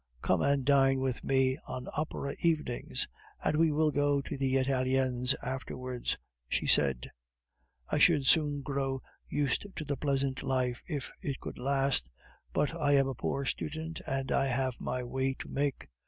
"Come 0.23 0.41
and 0.41 0.65
dine 0.65 0.99
with 0.99 1.23
me 1.23 1.59
on 1.67 1.87
opera 1.95 2.35
evenings, 2.39 3.07
and 3.43 3.55
we 3.55 3.71
will 3.71 3.91
go 3.91 4.19
to 4.19 4.35
the 4.35 4.57
Italiens 4.57 5.35
afterwards," 5.43 6.17
she 6.49 6.65
said. 6.65 7.11
"I 7.87 7.99
should 7.99 8.25
soon 8.25 8.61
grow 8.61 9.03
used 9.29 9.67
to 9.75 9.85
the 9.85 9.97
pleasant 9.97 10.41
life 10.41 10.81
if 10.87 11.11
it 11.21 11.39
could 11.39 11.59
last, 11.59 12.09
but 12.51 12.75
I 12.75 12.93
am 12.93 13.07
a 13.07 13.13
poor 13.13 13.45
student, 13.45 14.01
and 14.07 14.31
I 14.31 14.47
have 14.47 14.73
my 14.81 15.03
way 15.03 15.35
to 15.35 15.47
make." 15.47 15.87